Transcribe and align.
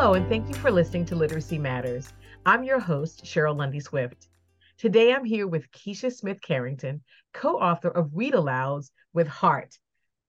Hello, 0.00 0.14
and 0.14 0.28
thank 0.28 0.46
you 0.46 0.54
for 0.54 0.70
listening 0.70 1.04
to 1.06 1.16
Literacy 1.16 1.58
Matters. 1.58 2.12
I'm 2.46 2.62
your 2.62 2.78
host, 2.78 3.24
Cheryl 3.24 3.56
Lundy 3.56 3.80
Swift. 3.80 4.28
Today 4.76 5.12
I'm 5.12 5.24
here 5.24 5.48
with 5.48 5.72
Keisha 5.72 6.12
Smith 6.12 6.40
Carrington, 6.40 7.02
co 7.34 7.58
author 7.58 7.88
of 7.88 8.12
Read 8.14 8.34
Alouds 8.34 8.92
with 9.12 9.26
Heart 9.26 9.76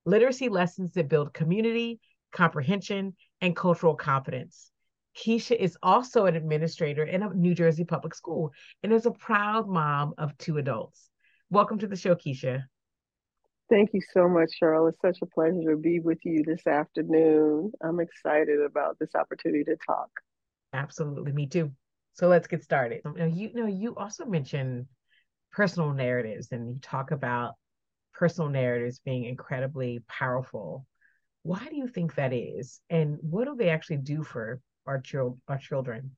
Literacy 0.06 0.50
Lessons 0.50 0.94
that 0.94 1.08
Build 1.08 1.36
Community, 1.36 2.00
Comprehension, 2.32 3.16
and 3.42 3.56
Cultural 3.56 3.96
Confidence. 3.96 4.72
Keisha 5.16 5.56
is 5.56 5.78
also 5.84 6.26
an 6.26 6.36
administrator 6.36 7.04
in 7.04 7.22
a 7.22 7.32
New 7.32 7.54
Jersey 7.54 7.86
public 7.86 8.16
school 8.16 8.52
and 8.82 8.92
is 8.92 9.06
a 9.06 9.12
proud 9.12 9.68
mom 9.68 10.16
of 10.18 10.36
two 10.40 10.58
adults. 10.58 11.12
Welcome 11.52 11.78
to 11.78 11.88
the 11.88 11.96
show, 11.96 12.16
Keisha. 12.16 12.64
Thank 13.70 13.92
you 13.94 14.02
so 14.14 14.28
much, 14.28 14.50
Cheryl. 14.62 14.90
It's 14.90 15.00
such 15.00 15.20
a 15.22 15.28
pleasure 15.28 15.72
to 15.72 15.78
be 15.78 16.00
with 16.00 16.18
you 16.24 16.44
this 16.44 16.66
afternoon. 16.66 17.72
I'm 17.84 18.00
excited 18.00 18.60
about 18.62 18.98
this 19.00 19.14
opportunity 19.14 19.64
to 19.66 19.78
talk. 19.86 20.10
Absolutely, 20.74 21.32
me 21.32 21.46
too. 21.48 21.72
So 22.14 22.28
let's 22.28 22.48
get 22.48 22.64
started. 22.64 23.02
Now, 23.06 23.26
you 23.26 23.54
know, 23.54 23.68
you 23.68 23.96
also 23.96 24.26
mentioned 24.26 24.88
personal 25.52 25.94
narratives, 25.94 26.52
and 26.52 26.68
you 26.68 26.80
talk 26.82 27.12
about 27.12 27.54
personal 28.14 28.50
narratives 28.50 29.00
being 29.06 29.26
incredibly 29.26 30.04
powerful. 30.08 30.86
Why 31.44 31.66
do 31.70 31.76
you 31.76 31.88
think 31.88 32.16
that 32.16 32.34
is, 32.34 32.82
and 32.90 33.18
what 33.22 33.46
do 33.46 33.56
they 33.56 33.70
actually 33.70 33.98
do 33.98 34.24
for 34.24 34.60
our, 34.86 35.00
chil- 35.00 35.40
our 35.48 35.58
children? 35.58 36.16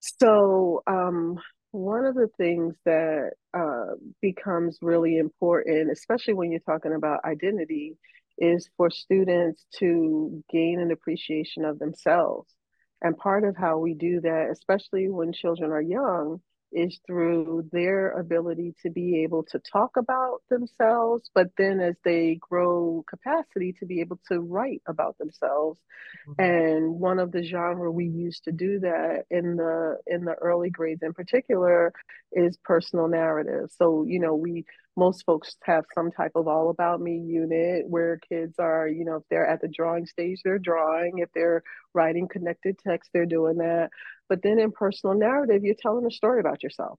So, 0.00 0.82
um, 0.86 1.38
one 1.72 2.04
of 2.04 2.14
the 2.14 2.28
things 2.36 2.74
that 2.84 3.30
uh, 3.54 3.94
becomes 4.20 4.78
really 4.82 5.18
important, 5.18 5.90
especially 5.90 6.34
when 6.34 6.50
you're 6.50 6.60
talking 6.60 6.94
about 6.94 7.24
identity, 7.24 7.96
is 8.38 8.68
for 8.76 8.90
students 8.90 9.64
to 9.78 10.42
gain 10.50 10.80
an 10.80 10.90
appreciation 10.90 11.64
of 11.64 11.78
themselves. 11.78 12.54
And 13.00 13.16
part 13.16 13.44
of 13.44 13.56
how 13.56 13.78
we 13.78 13.94
do 13.94 14.20
that, 14.20 14.48
especially 14.52 15.08
when 15.08 15.32
children 15.32 15.72
are 15.72 15.82
young, 15.82 16.40
is 16.72 16.98
through 17.06 17.68
their 17.72 18.12
ability 18.18 18.74
to 18.82 18.90
be 18.90 19.22
able 19.22 19.44
to 19.44 19.58
talk 19.60 19.96
about 19.96 20.42
themselves, 20.50 21.30
but 21.34 21.48
then 21.56 21.80
as 21.80 21.94
they 22.04 22.38
grow 22.40 23.04
capacity 23.08 23.74
to 23.78 23.86
be 23.86 24.00
able 24.00 24.20
to 24.30 24.40
write 24.40 24.82
about 24.86 25.16
themselves. 25.18 25.80
Mm-hmm. 26.28 26.42
And 26.42 27.00
one 27.00 27.18
of 27.18 27.32
the 27.32 27.42
genre 27.42 27.90
we 27.90 28.06
used 28.06 28.44
to 28.44 28.52
do 28.52 28.80
that 28.80 29.24
in 29.30 29.56
the 29.56 29.98
in 30.06 30.24
the 30.24 30.34
early 30.34 30.70
grades 30.70 31.02
in 31.02 31.12
particular 31.12 31.92
is 32.32 32.56
personal 32.64 33.08
narrative. 33.08 33.70
So, 33.76 34.04
you 34.06 34.20
know, 34.20 34.34
we 34.34 34.64
most 34.96 35.24
folks 35.24 35.56
have 35.62 35.84
some 35.94 36.10
type 36.10 36.32
of 36.34 36.46
all 36.46 36.70
about 36.70 37.00
me 37.00 37.18
unit 37.18 37.84
where 37.88 38.18
kids 38.28 38.56
are, 38.58 38.86
you 38.86 39.04
know, 39.04 39.16
if 39.16 39.22
they're 39.30 39.46
at 39.46 39.60
the 39.60 39.68
drawing 39.68 40.06
stage, 40.06 40.40
they're 40.44 40.58
drawing. 40.58 41.18
If 41.18 41.30
they're 41.34 41.62
writing 41.94 42.28
connected 42.28 42.78
text, 42.78 43.10
they're 43.12 43.26
doing 43.26 43.58
that. 43.58 43.88
But 44.32 44.40
then 44.42 44.58
in 44.58 44.72
personal 44.72 45.14
narrative, 45.14 45.62
you're 45.62 45.74
telling 45.78 46.06
a 46.06 46.10
story 46.10 46.40
about 46.40 46.62
yourself. 46.62 46.98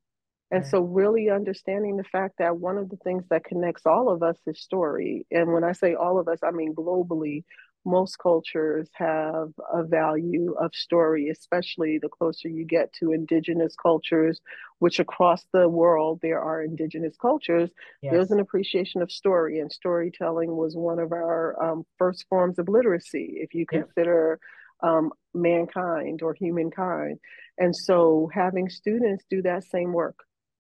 And 0.51 0.63
so, 0.63 0.81
really 0.81 1.31
understanding 1.31 1.97
the 1.97 2.03
fact 2.03 2.35
that 2.37 2.57
one 2.57 2.77
of 2.77 2.91
the 2.91 2.97
things 2.97 3.23
that 3.31 3.43
connects 3.43 3.87
all 3.87 4.07
of 4.07 4.21
us 4.21 4.37
is 4.45 4.61
story. 4.61 5.25
And 5.31 5.51
when 5.51 5.63
I 5.63 5.71
say 5.71 5.95
all 5.95 6.19
of 6.19 6.27
us, 6.27 6.37
I 6.43 6.51
mean 6.51 6.75
globally, 6.75 7.43
most 7.85 8.19
cultures 8.19 8.87
have 8.93 9.49
a 9.73 9.83
value 9.83 10.53
of 10.61 10.75
story, 10.75 11.29
especially 11.29 11.97
the 11.97 12.07
closer 12.07 12.49
you 12.49 12.65
get 12.65 12.93
to 12.99 13.13
indigenous 13.13 13.75
cultures, 13.75 14.39
which 14.77 14.99
across 14.99 15.43
the 15.53 15.67
world 15.67 16.19
there 16.21 16.39
are 16.39 16.61
indigenous 16.61 17.15
cultures. 17.19 17.71
Yes. 18.03 18.11
There's 18.13 18.29
an 18.29 18.41
appreciation 18.41 19.01
of 19.01 19.11
story, 19.11 19.57
and 19.57 19.72
storytelling 19.72 20.55
was 20.55 20.75
one 20.75 20.99
of 20.99 21.11
our 21.11 21.59
um, 21.59 21.83
first 21.97 22.27
forms 22.29 22.59
of 22.59 22.69
literacy. 22.69 23.38
If 23.38 23.55
you 23.55 23.66
consider 23.66 24.39
um, 24.83 25.11
mankind 25.33 26.21
or 26.21 26.33
humankind. 26.33 27.19
And 27.57 27.75
so 27.75 28.29
having 28.33 28.69
students 28.69 29.23
do 29.29 29.41
that 29.44 29.63
same 29.63 29.94
work 29.94 30.17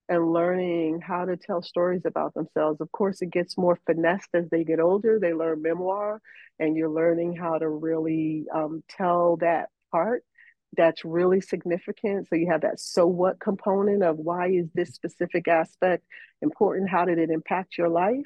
and 0.09 0.33
learning 0.33 1.01
how 1.01 1.25
to 1.25 1.37
tell 1.37 1.61
stories 1.61 2.03
about 2.05 2.33
themselves. 2.33 2.81
Of 2.81 2.91
course, 2.91 3.21
it 3.21 3.31
gets 3.31 3.57
more 3.57 3.79
finessed 3.85 4.29
as 4.33 4.49
they 4.49 4.63
get 4.63 4.79
older. 4.79 5.19
They 5.19 5.33
learn 5.33 5.61
memoir, 5.61 6.21
and 6.59 6.75
you're 6.75 6.89
learning 6.89 7.35
how 7.35 7.57
to 7.57 7.67
really 7.67 8.45
um, 8.53 8.83
tell 8.89 9.37
that 9.37 9.69
part 9.91 10.23
that's 10.75 11.05
really 11.05 11.41
significant. 11.41 12.27
So 12.27 12.35
you 12.35 12.49
have 12.51 12.61
that 12.61 12.79
so 12.79 13.05
what 13.05 13.39
component 13.39 14.03
of 14.03 14.17
why 14.17 14.49
is 14.49 14.67
this 14.73 14.89
specific 14.89 15.47
aspect 15.47 16.03
important? 16.41 16.89
How 16.89 17.05
did 17.05 17.19
it 17.19 17.29
impact 17.29 17.77
your 17.77 17.89
life? 17.89 18.25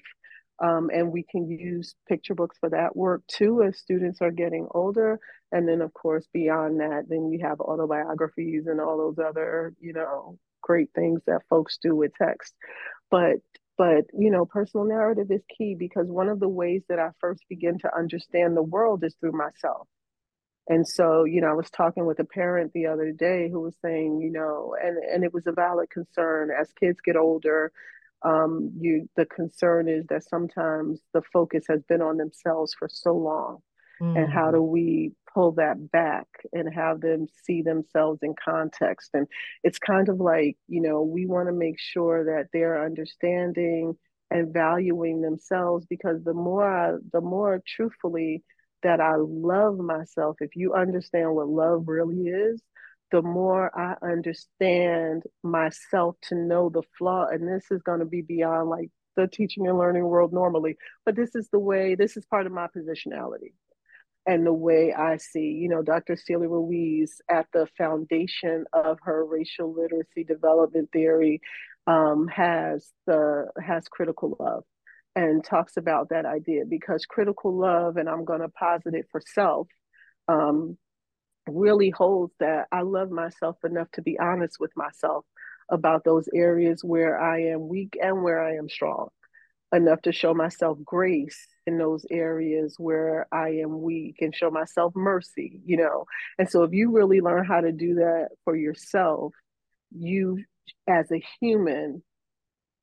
Um, 0.63 0.89
and 0.91 1.11
we 1.11 1.23
can 1.23 1.49
use 1.49 1.95
picture 2.07 2.33
books 2.33 2.57
for 2.59 2.69
that 2.69 2.95
work 2.95 3.21
too 3.27 3.61
as 3.63 3.77
students 3.77 4.21
are 4.21 4.31
getting 4.31 4.67
older. 4.71 5.19
And 5.51 5.67
then, 5.67 5.81
of 5.81 5.93
course, 5.93 6.27
beyond 6.33 6.79
that, 6.79 7.05
then 7.07 7.31
you 7.31 7.39
have 7.45 7.59
autobiographies 7.61 8.65
and 8.67 8.81
all 8.81 8.97
those 8.97 9.23
other, 9.23 9.73
you 9.79 9.93
know, 9.93 10.39
great 10.61 10.89
things 10.95 11.21
that 11.27 11.43
folks 11.49 11.77
do 11.81 11.95
with 11.95 12.11
text. 12.15 12.53
But 13.11 13.37
but 13.77 14.05
you 14.17 14.31
know, 14.31 14.45
personal 14.45 14.85
narrative 14.87 15.27
is 15.29 15.41
key 15.55 15.75
because 15.77 16.07
one 16.07 16.29
of 16.29 16.39
the 16.39 16.49
ways 16.49 16.81
that 16.89 16.99
I 16.99 17.09
first 17.21 17.43
begin 17.47 17.77
to 17.79 17.95
understand 17.95 18.57
the 18.57 18.63
world 18.63 19.03
is 19.03 19.15
through 19.19 19.33
myself. 19.33 19.87
And 20.69 20.85
so, 20.85 21.23
you 21.23 21.39
know, 21.39 21.47
I 21.47 21.53
was 21.53 21.69
talking 21.69 22.05
with 22.05 22.19
a 22.19 22.25
parent 22.25 22.73
the 22.73 22.87
other 22.87 23.11
day 23.11 23.49
who 23.49 23.61
was 23.61 23.75
saying, 23.81 24.19
you 24.21 24.31
know, 24.31 24.75
and 24.81 24.97
and 24.97 25.23
it 25.23 25.33
was 25.33 25.47
a 25.47 25.53
valid 25.53 25.89
concern 25.89 26.49
as 26.51 26.71
kids 26.73 26.99
get 27.05 27.15
older, 27.15 27.71
um, 28.23 28.71
you 28.79 29.07
the 29.15 29.25
concern 29.25 29.87
is 29.87 30.05
that 30.07 30.23
sometimes 30.23 30.99
the 31.13 31.21
focus 31.33 31.65
has 31.69 31.81
been 31.83 32.01
on 32.01 32.17
themselves 32.17 32.73
for 32.77 32.89
so 32.91 33.13
long 33.13 33.59
mm. 34.01 34.17
and 34.17 34.31
how 34.31 34.51
do 34.51 34.61
we 34.61 35.11
pull 35.33 35.51
that 35.53 35.91
back 35.91 36.27
and 36.51 36.73
have 36.73 37.01
them 37.01 37.27
see 37.43 37.61
themselves 37.61 38.19
in 38.23 38.33
context 38.43 39.11
and 39.13 39.27
it's 39.63 39.77
kind 39.77 40.09
of 40.09 40.19
like 40.19 40.57
you 40.67 40.81
know 40.81 41.03
we 41.03 41.25
want 41.25 41.47
to 41.47 41.53
make 41.53 41.79
sure 41.79 42.25
that 42.25 42.47
they're 42.51 42.83
understanding 42.83 43.95
and 44.31 44.53
valuing 44.53 45.21
themselves 45.21 45.85
because 45.89 46.23
the 46.23 46.33
more 46.33 46.67
I, 46.67 46.97
the 47.13 47.21
more 47.21 47.61
truthfully 47.65 48.43
that 48.83 48.99
I 48.99 49.15
love 49.17 49.77
myself 49.77 50.37
if 50.41 50.55
you 50.55 50.73
understand 50.73 51.33
what 51.33 51.47
love 51.47 51.83
really 51.87 52.23
is 52.23 52.61
the 53.11 53.21
more 53.21 53.71
I 53.77 53.95
understand 54.05 55.23
myself 55.43 56.15
to 56.23 56.35
know 56.35 56.69
the 56.69 56.83
flaw, 56.97 57.27
and 57.27 57.47
this 57.47 57.65
is 57.71 57.81
going 57.83 57.99
to 57.99 58.05
be 58.05 58.21
beyond 58.21 58.69
like 58.69 58.89
the 59.15 59.27
teaching 59.27 59.67
and 59.67 59.77
learning 59.77 60.03
world 60.03 60.33
normally, 60.33 60.77
but 61.05 61.15
this 61.15 61.35
is 61.35 61.49
the 61.51 61.59
way, 61.59 61.95
this 61.95 62.17
is 62.17 62.25
part 62.25 62.45
of 62.45 62.51
my 62.51 62.67
positionality 62.67 63.53
and 64.27 64.45
the 64.45 64.53
way 64.53 64.93
I 64.93 65.17
see, 65.17 65.53
you 65.53 65.69
know, 65.69 65.81
Dr. 65.81 66.15
Sealey-Ruiz 66.15 67.21
at 67.29 67.47
the 67.53 67.65
foundation 67.77 68.65
of 68.73 68.99
her 69.03 69.25
racial 69.25 69.73
literacy 69.73 70.25
development 70.25 70.89
theory 70.91 71.39
um, 71.87 72.27
has 72.27 72.91
the 73.05 73.47
has 73.65 73.87
critical 73.87 74.35
love 74.37 74.65
and 75.15 75.43
talks 75.43 75.77
about 75.77 76.09
that 76.09 76.25
idea 76.25 76.63
because 76.69 77.05
critical 77.05 77.57
love, 77.57 77.95
and 77.95 78.09
I'm 78.09 78.25
going 78.25 78.41
to 78.41 78.49
posit 78.49 78.93
it 78.93 79.07
for 79.11 79.21
self, 79.25 79.69
um, 80.27 80.77
really 81.47 81.89
holds 81.89 82.33
that 82.39 82.67
I 82.71 82.81
love 82.81 83.11
myself 83.11 83.57
enough 83.63 83.89
to 83.93 84.01
be 84.01 84.19
honest 84.19 84.59
with 84.59 84.71
myself 84.75 85.25
about 85.69 86.03
those 86.03 86.29
areas 86.33 86.83
where 86.83 87.19
I 87.19 87.43
am 87.43 87.67
weak 87.67 87.97
and 88.01 88.23
where 88.23 88.43
I 88.43 88.55
am 88.55 88.69
strong, 88.69 89.09
enough 89.73 90.01
to 90.03 90.11
show 90.11 90.33
myself 90.33 90.77
grace 90.83 91.47
in 91.65 91.77
those 91.77 92.05
areas 92.09 92.75
where 92.77 93.27
I 93.31 93.49
am 93.49 93.81
weak 93.81 94.17
and 94.21 94.33
show 94.33 94.49
myself 94.49 94.93
mercy, 94.95 95.61
you 95.65 95.77
know. 95.77 96.05
And 96.37 96.49
so 96.49 96.63
if 96.63 96.73
you 96.73 96.91
really 96.91 97.21
learn 97.21 97.45
how 97.45 97.61
to 97.61 97.71
do 97.71 97.95
that 97.95 98.29
for 98.45 98.55
yourself, 98.55 99.33
you 99.91 100.43
as 100.87 101.11
a 101.11 101.23
human 101.39 102.03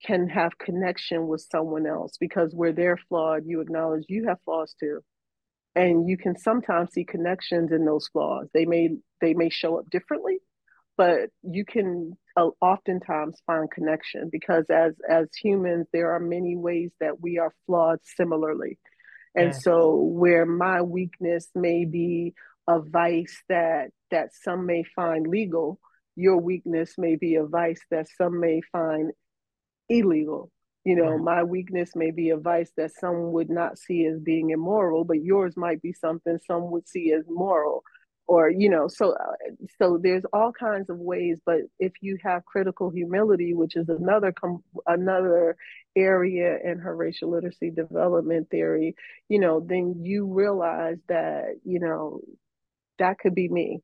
can 0.05 0.29
have 0.29 0.59
connection 0.59 1.27
with 1.27 1.47
someone 1.51 1.87
else 1.87 2.19
because 2.19 2.55
where 2.55 2.73
they're 2.73 2.99
flawed, 3.09 3.45
you 3.47 3.61
acknowledge 3.61 4.05
you 4.09 4.27
have 4.29 4.39
flaws 4.45 4.75
too 4.79 5.01
and 5.77 6.09
you 6.09 6.17
can 6.17 6.37
sometimes 6.37 6.93
see 6.93 7.05
connections 7.05 7.73
in 7.73 7.85
those 7.85 8.09
flaws. 8.09 8.49
They 8.55 8.65
may 8.65 8.97
they 9.21 9.35
may 9.35 9.51
show 9.51 9.79
up 9.79 9.91
differently 9.91 10.39
but 10.97 11.31
you 11.43 11.65
can 11.65 12.17
uh, 12.37 12.49
oftentimes 12.61 13.41
find 13.47 13.71
connection 13.71 14.29
because 14.31 14.65
as 14.71 14.93
as 15.09 15.27
humans 15.41 15.87
there 15.93 16.13
are 16.13 16.21
many 16.21 16.57
ways 16.57 16.91
that 17.01 17.21
we 17.21 17.39
are 17.39 17.53
flawed 17.67 17.99
similarly. 18.03 18.79
And 19.35 19.47
yeah. 19.47 19.59
so 19.59 19.97
where 19.97 20.47
my 20.47 20.83
weakness 20.83 21.49
may 21.55 21.85
be 21.85 22.35
a 22.69 22.81
vice 22.81 23.43
that 23.49 23.91
that 24.11 24.31
some 24.33 24.67
may 24.67 24.85
find 24.97 25.27
legal 25.27 25.79
your 26.17 26.37
weakness 26.37 26.95
may 26.97 27.17
be 27.17 27.35
a 27.35 27.45
vice 27.45 27.81
that 27.91 28.07
some 28.17 28.41
may 28.41 28.61
find 28.73 29.11
illegal 29.89 30.51
you 30.85 30.97
know, 30.97 31.19
my 31.19 31.43
weakness 31.43 31.91
may 31.95 32.11
be 32.11 32.31
a 32.31 32.37
vice 32.37 32.71
that 32.77 32.93
some 32.93 33.33
would 33.33 33.51
not 33.51 33.79
see 33.79 34.07
as 34.07 34.19
being 34.21 34.51
immoral, 34.51 35.05
but 35.05 35.23
yours 35.23 35.57
might 35.57 35.81
be 35.83 35.93
something 35.93 36.39
some 36.47 36.71
would 36.71 36.89
see 36.89 37.13
as 37.13 37.25
moral 37.29 37.83
or 38.27 38.49
you 38.49 38.71
know 38.71 38.89
so 38.89 39.13
uh, 39.13 39.53
so 39.79 39.99
there's 40.03 40.23
all 40.33 40.51
kinds 40.51 40.89
of 40.89 40.97
ways 40.97 41.37
but 41.45 41.59
if 41.79 41.93
you 42.01 42.17
have 42.23 42.43
critical 42.47 42.89
humility 42.89 43.53
which 43.53 43.77
is 43.77 43.87
another 43.91 44.33
com- 44.33 44.65
another 44.87 45.59
area 45.95 46.57
in 46.65 46.79
her 46.79 46.97
racial 46.97 47.33
literacy 47.33 47.71
development 47.71 48.49
theory 48.49 48.95
you 49.29 49.39
know 49.39 49.61
then 49.61 49.97
you 50.03 50.25
realize 50.25 50.97
that 51.07 51.57
you 51.67 51.79
know 51.79 52.19
that 52.99 53.19
could 53.19 53.35
be 53.35 53.49
me. 53.49 53.81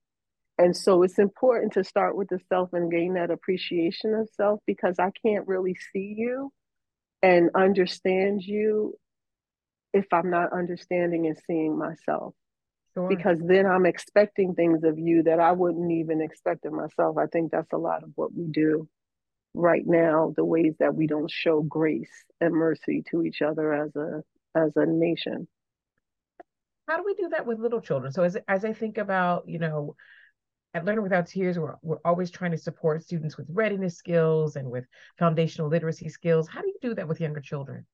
And 0.59 0.77
so 0.77 1.03
it's 1.03 1.19
important 1.19 1.73
to 1.75 1.85
start 1.85 2.17
with 2.17 2.29
the 2.29 2.39
self 2.49 2.73
and 2.75 2.91
gain 2.91 3.15
that 3.15 3.31
appreciation 3.31 4.15
of 4.15 4.29
self 4.37 4.61
because 4.67 4.97
I 4.99 5.11
can't 5.25 5.49
really 5.49 5.75
see 5.93 6.15
you 6.17 6.53
and 7.23 7.51
understand 7.55 8.43
you 8.43 8.99
if 9.93 10.07
I'm 10.13 10.31
not 10.31 10.53
understanding 10.53 11.27
and 11.27 11.39
seeing 11.47 11.79
myself. 11.79 12.35
Sure. 12.95 13.09
Because 13.09 13.39
then 13.41 13.67
I'm 13.67 13.87
expecting 13.87 14.55
things 14.55 14.83
of 14.83 14.99
you 14.99 15.23
that 15.25 15.39
I 15.39 15.53
wouldn't 15.53 15.93
even 15.93 16.21
expect 16.21 16.65
of 16.65 16.73
myself. 16.73 17.19
I 17.19 17.27
think 17.27 17.53
that's 17.53 17.73
a 17.73 17.79
lot 17.79 18.03
of 18.03 18.11
what 18.17 18.35
we 18.35 18.47
do 18.47 18.89
right 19.55 19.87
now, 19.87 20.33
the 20.37 20.45
ways 20.45 20.75
that 20.81 20.95
we 20.95 21.07
don't 21.07 21.31
show 21.31 21.63
grace 21.63 22.25
and 22.41 22.53
mercy 22.53 23.05
to 23.11 23.23
each 23.23 23.43
other 23.43 23.73
as 23.73 23.95
a 23.97 24.23
as 24.55 24.73
a 24.77 24.87
nation. 24.87 25.47
How 26.89 26.97
do 26.97 27.05
we 27.05 27.15
do 27.15 27.29
that 27.29 27.47
with 27.47 27.61
little 27.61 27.81
children? 27.81 28.13
So 28.13 28.25
as 28.25 28.37
as 28.49 28.65
I 28.65 28.73
think 28.73 28.99
about, 28.99 29.49
you 29.49 29.59
know, 29.61 29.95
at 30.75 30.85
Learning 30.85 31.03
Without 31.03 31.27
Tears, 31.27 31.59
we're, 31.59 31.77
we're 31.83 31.99
always 32.05 32.31
trying 32.31 32.53
to 32.53 32.59
support 32.59 33.03
students 33.03 33.37
with 33.37 33.47
readiness 33.51 33.97
skills 33.97 34.57
and 34.57 34.71
with 34.71 34.85
foundational 35.19 35.69
literacy 35.69 36.09
skills. 36.09 36.49
How 36.49 36.61
do 36.61 36.69
you 36.69 36.79
do 36.81 36.95
that 36.95 37.09
with 37.09 37.21
younger 37.21 37.41
children? 37.41 37.87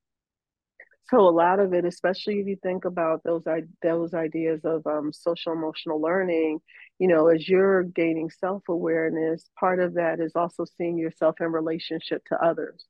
So 1.10 1.20
a 1.20 1.30
lot 1.30 1.60
of 1.60 1.72
it, 1.72 1.84
especially 1.84 2.40
if 2.40 2.46
you 2.48 2.56
think 2.62 2.84
about 2.84 3.22
those 3.22 3.44
those 3.80 4.12
ideas 4.12 4.62
of 4.64 4.84
um, 4.86 5.12
social 5.12 5.52
emotional 5.52 6.00
learning, 6.00 6.58
you 6.98 7.06
know, 7.06 7.28
as 7.28 7.48
you're 7.48 7.84
gaining 7.84 8.28
self 8.28 8.64
awareness, 8.68 9.48
part 9.58 9.78
of 9.78 9.94
that 9.94 10.18
is 10.18 10.32
also 10.34 10.64
seeing 10.76 10.98
yourself 10.98 11.36
in 11.40 11.52
relationship 11.52 12.24
to 12.26 12.44
others, 12.44 12.86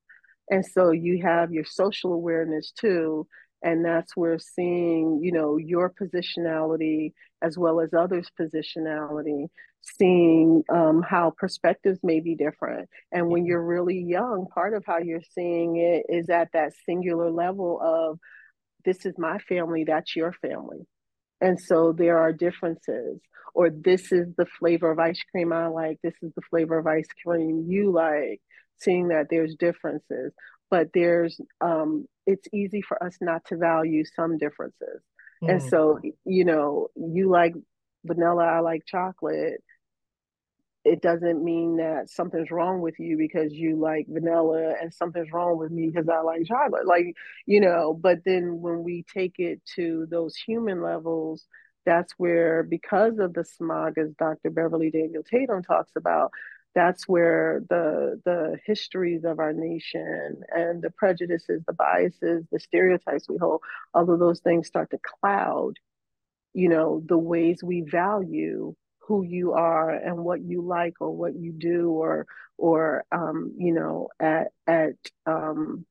and 0.51 0.65
so 0.65 0.93
you 0.93 1.23
have 1.23 1.53
your 1.53 1.67
social 1.67 2.15
awareness 2.15 2.73
too, 2.73 3.27
and 3.63 3.85
that's 3.85 4.17
where 4.17 4.39
seeing 4.39 5.21
you 5.23 5.33
know 5.33 5.59
your 5.59 5.91
positionality 5.91 7.13
as 7.47 7.57
well 7.57 7.81
as 7.81 7.95
others 7.95 8.29
positionality 8.41 9.47
seeing 9.83 10.65
um, 10.73 11.03
how 11.09 11.33
perspectives 11.37 12.01
may 12.03 12.21
be 12.21 12.35
different 12.35 12.89
and 13.13 13.29
when 13.29 13.43
mm-hmm. 13.43 13.49
you're 13.49 13.65
really 13.65 13.99
young 13.99 14.47
part 14.53 14.75
of 14.75 14.85
how 14.87 14.99
you're 14.99 15.21
seeing 15.33 15.77
it 15.77 16.05
is 16.09 16.29
at 16.29 16.49
that 16.53 16.73
singular 16.85 17.31
level 17.31 17.81
of 17.81 18.19
this 18.85 19.07
is 19.07 19.15
my 19.19 19.39
family 19.39 19.85
that's 19.85 20.17
your 20.17 20.33
family 20.33 20.87
and 21.41 21.61
so 21.61 21.93
there 21.93 22.19
are 22.19 22.33
differences 22.33 23.21
or 23.55 23.71
this 23.71 24.13
is 24.13 24.27
the 24.37 24.47
flavor 24.59 24.91
of 24.91 24.99
ice 24.99 25.23
cream 25.31 25.53
i 25.53 25.67
like 25.69 25.99
this 26.03 26.15
is 26.23 26.33
the 26.35 26.43
flavor 26.51 26.79
of 26.79 26.87
ice 26.87 27.09
cream 27.25 27.67
you 27.69 27.93
like 27.93 28.41
seeing 28.79 29.09
that 29.09 29.27
there's 29.31 29.55
differences 29.55 30.33
but 30.71 30.89
there's 30.95 31.41
um, 31.61 32.07
it's 32.27 32.49
easy 32.53 32.83
for 32.83 33.03
us 33.03 33.17
not 33.21 33.45
to 33.47 33.57
value 33.57 34.05
some 34.05 34.39
differences. 34.39 35.01
Mm. 35.47 35.53
And 35.53 35.63
so, 35.63 36.01
you 36.25 36.45
know, 36.45 36.89
you 36.97 37.31
like 37.31 37.55
vanilla, 38.05 38.45
I 38.45 38.61
like 38.61 38.85
chocolate. 38.87 39.63
It 40.85 41.03
doesn't 41.03 41.43
mean 41.43 41.79
that 41.79 42.09
something's 42.09 42.53
wrong 42.53 42.81
with 42.81 43.01
you 43.01 43.17
because 43.17 43.53
you 43.53 43.77
like 43.77 44.07
vanilla 44.09 44.75
and 44.81 44.95
something's 44.95 45.33
wrong 45.33 45.59
with 45.59 45.73
me 45.73 45.91
because 45.91 46.09
I 46.09 46.21
like 46.21 46.47
chocolate. 46.47 46.87
Like, 46.87 47.15
you 47.45 47.61
know, 47.61 47.99
but 48.01 48.19
then 48.25 48.61
when 48.61 48.85
we 48.85 49.05
take 49.13 49.35
it 49.39 49.61
to 49.75 50.07
those 50.09 50.37
human 50.37 50.83
levels, 50.83 51.45
that's 51.85 52.13
where, 52.19 52.63
because 52.63 53.19
of 53.19 53.35
the 53.35 53.45
smog, 53.45 53.99
as 53.99 54.11
Dr. 54.19 54.51
Beverly 54.51 54.91
Daniel 54.91 55.23
Tatum 55.23 55.63
talks 55.63 55.93
about, 55.97 56.31
that's 56.77 57.09
where 57.09 57.63
the 57.71 58.21
the 58.27 58.59
histories 58.67 59.25
of 59.25 59.41
our 59.41 59.55
nation 59.55 60.43
and 60.51 60.83
the 60.83 60.91
prejudices, 60.91 61.63
the 61.67 61.73
biases, 61.73 62.45
the 62.53 62.61
stereotypes 62.61 63.29
we 63.31 63.39
hold, 63.39 63.63
all 63.95 64.11
of 64.11 64.21
those 64.21 64.41
things 64.41 64.69
start 64.69 64.91
to 64.91 64.99
cloud, 65.21 65.75
you 66.55 66.69
know, 66.69 67.03
the 67.07 67.19
ways 67.19 67.63
we 67.65 67.81
value 67.81 68.75
who 69.01 69.25
you 69.25 69.55
are 69.55 69.91
and 69.91 70.19
what 70.19 70.43
you 70.43 70.63
like 70.63 70.95
or 71.01 71.11
what 71.17 71.35
you 71.35 71.53
do 71.53 71.91
or 71.91 72.27
or 72.59 73.05
um, 73.13 73.55
you 73.59 73.73
know 73.73 74.09
at 74.21 74.49
at 74.67 74.97
um, 75.27 75.87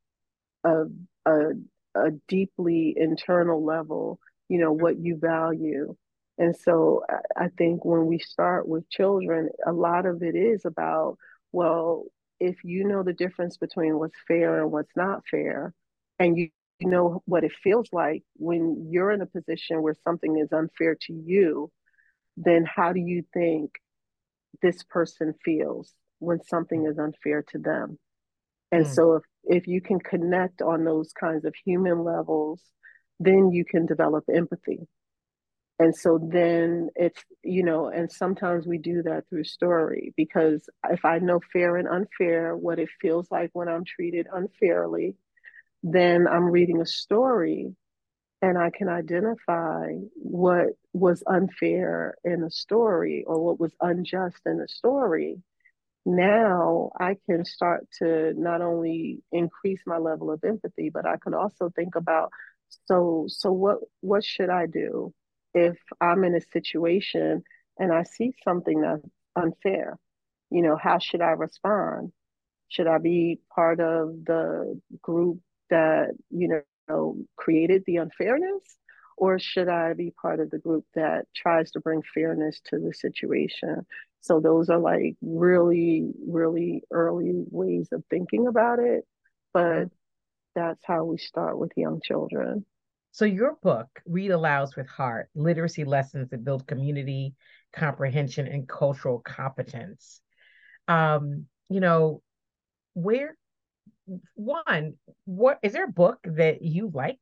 a, 0.66 0.84
a 1.26 1.52
a 1.96 2.12
deeply 2.28 2.94
internal 2.96 3.66
level, 3.66 4.20
you 4.50 4.60
know, 4.60 4.74
what 4.74 4.98
you 5.00 5.18
value 5.18 5.96
and 6.38 6.56
so 6.56 7.04
I 7.38 7.48
think 7.58 7.86
when 7.86 8.06
we 8.08 8.20
start 8.20 8.68
with 8.68 8.90
children, 8.90 9.50
a 9.66 9.72
lot 9.72 10.06
of 10.06 10.22
it 10.22 10.36
is 10.36 10.66
about, 10.66 11.18
well, 11.52 12.04
if 12.40 12.58
you 12.64 12.86
know 12.86 13.04
the 13.04 13.14
difference 13.14 13.58
between 13.58 13.98
what's 13.98 14.18
fair 14.28 14.62
and 14.62 14.72
what's 14.72 14.96
not 14.98 15.24
fair, 15.32 15.74
and 16.20 16.38
you, 16.38 16.50
you 16.80 16.90
know 16.90 17.22
what 17.26 17.46
it 17.46 17.54
feels 17.64 17.88
like 17.94 18.24
when 18.36 18.88
you're 18.90 19.12
in 19.12 19.22
a 19.22 19.26
position 19.26 19.82
where 19.82 19.96
something 20.04 20.38
is 20.38 20.52
unfair 20.52 20.98
to 21.04 21.14
you, 21.14 21.72
then 22.36 22.66
how 22.66 22.92
do 22.92 23.00
you 23.00 23.24
think 23.34 23.72
this 24.62 24.84
person 24.84 25.34
feels 25.46 25.94
when 26.20 26.44
something 26.44 26.86
is 26.86 27.00
unfair 27.00 27.46
to 27.52 27.60
them? 27.60 27.98
And 28.74 28.86
mm. 28.86 28.94
so 28.94 29.14
if, 29.14 29.24
if 29.46 29.68
you 29.68 29.80
can 29.80 30.00
connect 30.00 30.62
on 30.62 30.84
those 30.84 31.14
kinds 31.14 31.46
of 31.46 31.56
human 31.64 32.04
levels, 32.04 32.62
then 33.22 33.52
you 33.52 33.64
can 33.64 33.86
develop 33.86 34.26
empathy 34.34 34.90
and 35.80 35.96
so 35.96 36.20
then 36.32 36.90
it's 36.96 37.22
you 37.44 37.64
know 37.64 37.88
and 37.88 38.12
sometimes 38.12 38.66
we 38.66 38.78
do 38.78 39.04
that 39.04 39.24
through 39.30 39.44
story 39.44 40.14
because 40.16 40.70
if 40.90 41.04
i 41.06 41.20
know 41.20 41.40
fair 41.52 41.78
and 41.78 41.88
unfair 41.88 42.56
what 42.56 42.80
it 42.80 42.90
feels 43.02 43.30
like 43.32 43.50
when 43.54 43.68
i'm 43.68 43.84
treated 43.86 44.28
unfairly 44.34 45.16
then 45.84 46.28
i'm 46.28 46.46
reading 46.46 46.82
a 46.82 46.86
story 46.86 47.76
and 48.42 48.58
i 48.58 48.70
can 48.70 48.88
identify 48.88 49.88
what 50.16 50.68
was 50.94 51.24
unfair 51.28 52.16
in 52.24 52.42
the 52.42 52.52
story 52.52 53.24
or 53.28 53.44
what 53.44 53.60
was 53.60 53.74
unjust 53.82 54.40
in 54.46 54.58
the 54.58 54.68
story. 54.68 55.42
Now 56.06 56.92
i 57.00 57.18
can 57.28 57.44
start 57.44 57.88
to 58.00 58.34
not 58.38 58.62
only 58.62 59.24
increase 59.32 59.80
my 59.88 59.98
level 59.98 60.32
of 60.32 60.44
empathy 60.44 60.92
but 60.94 61.06
i 61.08 61.18
can 61.18 61.34
also 61.34 61.72
think 61.76 61.96
about 61.96 62.30
so 62.88 63.26
so 63.28 63.52
what 63.52 63.80
what 64.02 64.24
should 64.24 64.50
i 64.50 64.68
do 64.68 65.12
if 65.56 65.78
I'm 66.02 66.24
in 66.26 66.36
a 66.36 66.42
situation 66.42 67.44
and 67.80 67.92
I 67.92 68.04
see 68.04 68.36
something 68.44 68.82
that's 68.82 69.02
unfair, 69.36 69.98
you 70.52 70.62
know, 70.62 70.78
how 70.78 71.00
should 71.00 71.22
I 71.22 71.32
respond? 71.32 72.12
Should 72.68 72.88
I 72.88 72.98
be 72.98 73.40
part 73.54 73.80
of 73.80 74.26
the 74.26 74.80
group 75.02 75.40
that, 75.70 76.10
you 76.30 76.62
know, 76.88 77.18
created 77.38 77.84
the 77.88 77.98
unfairness? 77.98 78.78
Or 79.18 79.40
should 79.40 79.70
I 79.70 79.94
be 79.94 80.12
part 80.22 80.42
of 80.42 80.52
the 80.52 80.58
group 80.60 80.86
that 80.94 81.26
tries 81.34 81.72
to 81.72 81.80
bring 81.80 82.02
fairness 82.14 82.60
to 82.66 82.80
the 82.80 82.94
situation? 82.94 83.86
So 84.20 84.42
those 84.42 84.70
are 84.70 84.78
like 84.78 85.16
really, 85.22 86.12
really 86.28 86.84
early 86.92 87.46
ways 87.50 87.88
of 87.94 88.04
thinking 88.10 88.46
about 88.48 88.80
it. 88.80 89.06
But 89.54 89.88
that's 90.54 90.82
how 90.84 91.06
we 91.06 91.18
start 91.18 91.58
with 91.58 91.72
young 91.78 92.02
children. 92.04 92.66
So 93.16 93.24
your 93.24 93.56
book, 93.64 93.88
Read 94.06 94.32
Alouds 94.32 94.76
with 94.76 94.90
Heart, 94.90 95.30
Literacy 95.36 95.86
Lessons 95.86 96.32
that 96.32 96.44
Build 96.44 96.68
Community, 96.68 97.34
Comprehension, 97.72 98.46
and 98.46 98.68
Cultural 98.68 99.20
Competence. 99.20 100.20
Um, 100.90 101.46
you 101.70 101.80
know, 101.80 102.22
where 102.94 103.38
one, 104.34 104.96
what 105.24 105.60
is 105.64 105.72
there 105.72 105.86
a 105.86 105.92
book 105.94 106.20
that 106.26 106.62
you 106.62 106.92
like 106.94 107.22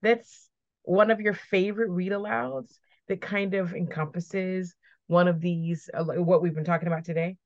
that's 0.00 0.48
one 0.84 1.10
of 1.10 1.20
your 1.20 1.34
favorite 1.34 1.90
read 1.90 2.12
alouds 2.12 2.78
that 3.08 3.20
kind 3.20 3.52
of 3.52 3.74
encompasses 3.74 4.74
one 5.06 5.28
of 5.28 5.42
these 5.42 5.90
uh, 5.92 6.02
what 6.02 6.40
we've 6.40 6.54
been 6.54 6.64
talking 6.64 6.88
about 6.88 7.04
today? 7.04 7.36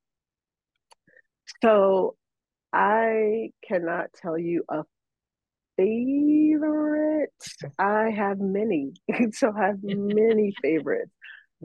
So 1.61 2.15
I 2.73 3.51
cannot 3.67 4.13
tell 4.13 4.39
you 4.39 4.63
a 4.69 4.85
favorite? 5.81 7.31
I 7.79 8.11
have 8.11 8.39
many. 8.39 8.93
so 9.33 9.53
I 9.57 9.69
have 9.69 9.83
many 9.83 10.53
favorites. 10.61 11.11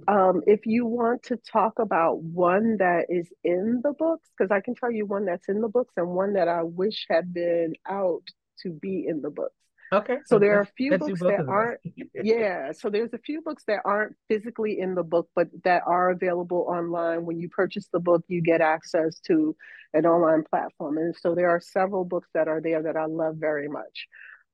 Um, 0.07 0.41
if 0.45 0.65
you 0.65 0.85
want 0.85 1.23
to 1.23 1.37
talk 1.51 1.79
about 1.79 2.21
one 2.21 2.77
that 2.77 3.05
is 3.09 3.27
in 3.43 3.81
the 3.83 3.93
books, 3.93 4.27
because 4.37 4.51
I 4.51 4.59
can 4.59 4.75
tell 4.75 4.91
you 4.91 5.05
one 5.05 5.25
that's 5.25 5.47
in 5.47 5.61
the 5.61 5.69
books 5.69 5.93
and 5.95 6.09
one 6.09 6.33
that 6.33 6.47
I 6.47 6.63
wish 6.63 7.05
had 7.09 7.33
been 7.33 7.73
out 7.87 8.23
to 8.63 8.71
be 8.71 9.05
in 9.07 9.21
the 9.21 9.29
books. 9.29 9.55
Okay. 9.93 10.17
So 10.25 10.39
there 10.39 10.57
are 10.57 10.61
a 10.61 10.65
few 10.65 10.97
books 10.97 11.19
that 11.19 11.45
aren't 11.47 11.79
yeah, 12.13 12.71
so 12.71 12.89
there's 12.89 13.13
a 13.13 13.19
few 13.19 13.41
books 13.41 13.63
that 13.67 13.81
aren't 13.85 14.15
physically 14.27 14.79
in 14.79 14.95
the 14.95 15.03
book 15.03 15.29
but 15.35 15.47
that 15.63 15.83
are 15.85 16.09
available 16.09 16.65
online. 16.67 17.25
When 17.25 17.39
you 17.39 17.49
purchase 17.49 17.87
the 17.93 17.99
book, 17.99 18.23
you 18.27 18.41
get 18.41 18.61
access 18.61 19.19
to 19.27 19.55
an 19.93 20.05
online 20.05 20.43
platform. 20.43 20.97
And 20.97 21.15
so 21.15 21.35
there 21.35 21.49
are 21.49 21.61
several 21.61 22.03
books 22.03 22.29
that 22.33 22.47
are 22.47 22.61
there 22.61 22.83
that 22.83 22.97
I 22.97 23.05
love 23.05 23.35
very 23.37 23.67
much. 23.67 24.07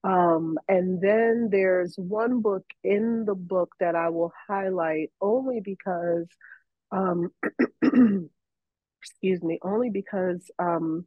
Um, 0.03 0.57
and 0.67 1.01
then 1.01 1.50
there's 1.51 1.95
one 1.97 2.41
book 2.41 2.65
in 2.83 3.25
the 3.25 3.35
book 3.35 3.73
that 3.79 3.95
I 3.95 4.09
will 4.09 4.33
highlight 4.47 5.11
only 5.21 5.61
because 5.61 6.27
um, 6.91 7.31
excuse 9.01 9.41
me, 9.41 9.59
only 9.63 9.89
because 9.89 10.50
um, 10.59 11.05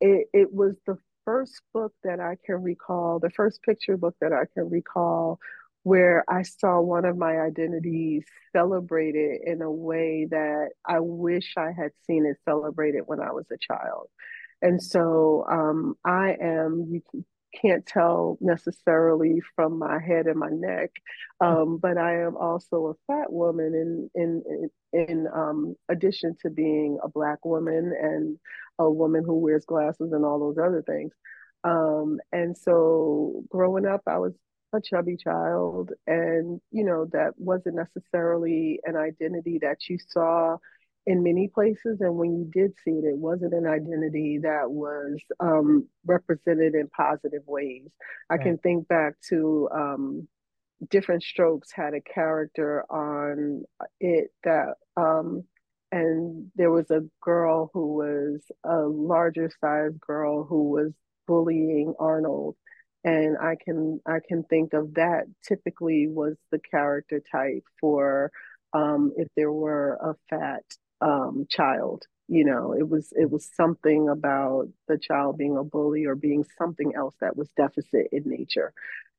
it, 0.00 0.28
it 0.32 0.52
was 0.52 0.74
the 0.86 0.96
first 1.24 1.60
book 1.72 1.92
that 2.04 2.20
I 2.20 2.36
can 2.44 2.62
recall, 2.62 3.18
the 3.18 3.30
first 3.30 3.62
picture 3.62 3.96
book 3.96 4.16
that 4.20 4.32
I 4.32 4.44
can 4.54 4.68
recall 4.70 5.38
where 5.82 6.24
I 6.28 6.42
saw 6.42 6.80
one 6.80 7.04
of 7.04 7.16
my 7.16 7.38
identities 7.38 8.24
celebrated 8.54 9.40
in 9.44 9.62
a 9.62 9.70
way 9.70 10.26
that 10.30 10.70
I 10.86 11.00
wish 11.00 11.54
I 11.56 11.72
had 11.72 11.92
seen 12.06 12.26
it 12.26 12.36
celebrated 12.44 13.02
when 13.06 13.20
I 13.20 13.32
was 13.32 13.46
a 13.50 13.56
child. 13.56 14.08
And 14.60 14.82
so 14.82 15.46
um, 15.50 15.94
I 16.04 16.36
am, 16.40 16.86
you 16.90 17.24
can't 17.54 17.84
tell 17.86 18.38
necessarily 18.40 19.40
from 19.54 19.78
my 19.78 19.98
head 20.00 20.26
and 20.26 20.38
my 20.38 20.50
neck, 20.50 20.90
um, 21.40 21.78
but 21.78 21.98
I 21.98 22.22
am 22.22 22.36
also 22.36 22.86
a 22.86 23.12
fat 23.12 23.32
woman 23.32 23.74
in 23.74 24.10
in 24.14 24.70
in, 24.92 25.08
in 25.08 25.26
um, 25.34 25.76
addition 25.88 26.36
to 26.42 26.50
being 26.50 26.98
a 27.02 27.08
black 27.08 27.44
woman 27.44 27.92
and 28.00 28.38
a 28.78 28.90
woman 28.90 29.24
who 29.24 29.38
wears 29.38 29.64
glasses 29.64 30.12
and 30.12 30.24
all 30.24 30.38
those 30.38 30.58
other 30.58 30.82
things. 30.82 31.12
Um, 31.64 32.18
and 32.32 32.56
so 32.56 33.42
growing 33.50 33.86
up, 33.86 34.02
I 34.06 34.18
was 34.18 34.32
a 34.72 34.80
chubby 34.80 35.16
child, 35.16 35.92
and 36.06 36.60
you 36.70 36.84
know 36.84 37.06
that 37.12 37.32
wasn't 37.36 37.76
necessarily 37.76 38.80
an 38.84 38.96
identity 38.96 39.58
that 39.62 39.88
you 39.88 39.98
saw 39.98 40.56
in 41.10 41.24
many 41.24 41.48
places. 41.48 42.00
And 42.00 42.14
when 42.14 42.38
you 42.38 42.44
did 42.52 42.72
see 42.84 42.92
it, 42.92 43.04
it 43.04 43.18
wasn't 43.18 43.52
an 43.52 43.66
identity 43.66 44.38
that 44.44 44.70
was 44.70 45.18
um, 45.40 45.88
represented 46.06 46.74
in 46.74 46.86
positive 46.96 47.42
ways. 47.46 47.88
I 48.30 48.34
right. 48.34 48.42
can 48.44 48.58
think 48.58 48.86
back 48.86 49.14
to 49.30 49.68
um, 49.74 50.28
Diff'rent 50.88 51.24
Strokes 51.24 51.72
had 51.72 51.94
a 51.94 52.00
character 52.00 52.84
on 52.88 53.64
it 53.98 54.28
that, 54.44 54.74
um, 54.96 55.42
and 55.90 56.52
there 56.54 56.70
was 56.70 56.88
a 56.92 57.02
girl 57.20 57.70
who 57.74 57.94
was 57.94 58.40
a 58.62 58.82
larger 58.82 59.50
size 59.60 59.98
girl 60.06 60.44
who 60.44 60.70
was 60.70 60.92
bullying 61.26 61.92
Arnold. 61.98 62.54
And 63.02 63.36
I 63.36 63.56
can 63.64 64.00
I 64.06 64.18
can 64.28 64.44
think 64.44 64.74
of 64.74 64.94
that 64.94 65.24
typically 65.42 66.06
was 66.06 66.36
the 66.52 66.60
character 66.70 67.20
type 67.32 67.64
for 67.80 68.30
um, 68.72 69.12
if 69.16 69.26
there 69.36 69.50
were 69.50 69.98
a 70.02 70.14
fat 70.28 70.62
um, 71.00 71.46
child. 71.48 72.04
You 72.28 72.44
know, 72.44 72.74
it 72.78 72.88
was 72.88 73.12
it 73.12 73.30
was 73.30 73.50
something 73.54 74.08
about 74.08 74.68
the 74.86 74.98
child 74.98 75.36
being 75.36 75.56
a 75.56 75.64
bully 75.64 76.04
or 76.04 76.14
being 76.14 76.44
something 76.58 76.94
else 76.94 77.14
that 77.20 77.36
was 77.36 77.48
deficit 77.56 78.08
in 78.12 78.22
nature. 78.26 78.72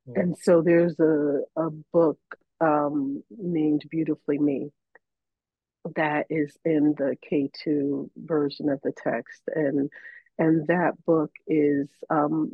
Yeah. 0.08 0.22
And 0.22 0.38
so 0.38 0.62
there's 0.62 1.00
a 1.00 1.42
a 1.58 1.70
book 1.92 2.20
um, 2.62 3.24
named 3.30 3.84
Beautifully 3.90 4.38
Me 4.38 4.72
that 5.96 6.28
is 6.30 6.56
in 6.64 6.94
the 6.98 7.18
K2 7.30 8.12
version 8.16 8.70
of 8.70 8.80
the 8.84 8.92
text 8.92 9.42
and 9.48 9.90
and 10.38 10.68
that 10.68 10.94
book 11.06 11.32
is 11.48 11.88
um, 12.10 12.52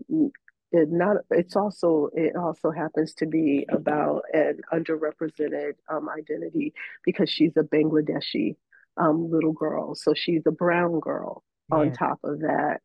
it 0.72 0.92
not 0.92 1.18
it's 1.32 1.56
also 1.56 2.10
it 2.14 2.36
also 2.36 2.72
happens 2.72 3.14
to 3.16 3.26
be 3.26 3.66
about 3.70 4.24
an 4.34 4.60
underrepresented 4.74 5.74
um, 5.90 6.10
identity 6.10 6.74
because 7.04 7.30
she's 7.30 7.56
a 7.58 7.64
Bangladeshi 7.64 8.56
um, 8.98 9.30
little 9.32 9.54
girl. 9.54 9.96
So 9.96 10.13
she's 10.13 10.44
a 10.46 10.51
brown 10.51 11.00
girl 11.00 11.44
yeah. 11.72 11.77
on 11.77 11.92
top 11.94 12.20
of 12.24 12.39
that. 12.42 12.82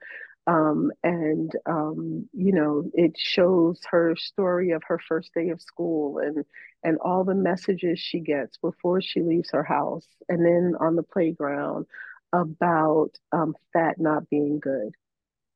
Um, 0.47 0.91
and 1.05 1.53
um, 1.67 2.29
you 2.33 2.53
know, 2.53 2.91
it 2.95 3.17
shows 3.17 3.81
her 3.91 4.17
story 4.17 4.73
of 4.73 4.83
her 4.89 4.99
first 4.99 5.31
day 5.35 5.51
of 5.51 5.63
school 5.63 6.19
and 6.19 6.45
and 6.83 6.99
all 6.99 7.23
the 7.23 7.35
messages 7.35 8.01
she 8.01 8.19
gets 8.19 8.57
before 8.59 9.01
she 9.01 9.21
leaves 9.21 9.51
her 9.53 9.63
house, 9.63 10.07
and 10.29 10.45
then 10.45 10.75
on 10.81 10.97
the 10.97 11.05
playground 11.05 11.87
about 12.33 13.11
um, 13.31 13.55
fat 13.73 14.01
not 14.01 14.29
being 14.29 14.59
good, 14.59 14.91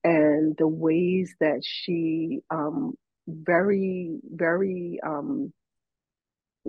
and 0.04 0.56
the 0.56 0.68
ways 0.68 1.34
that 1.40 1.62
she 1.64 2.42
um, 2.50 2.94
very 3.26 4.20
very 4.30 5.00
um, 5.04 5.52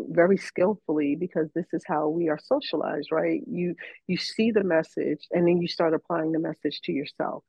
very 0.10 0.38
skillfully 0.38 1.16
because 1.16 1.50
this 1.54 1.68
is 1.74 1.84
how 1.88 2.10
we 2.10 2.30
are 2.30 2.40
socialized 2.42 3.12
right? 3.12 3.42
You 3.48 3.76
you 4.08 4.18
see 4.18 4.52
the 4.52 4.64
message 4.64 5.28
and 5.32 5.48
then 5.48 5.62
you 5.62 5.68
start 5.68 5.94
applying 5.94 6.32
the 6.32 6.40
message 6.40 6.82
to 6.84 6.92
yourself 6.92 7.44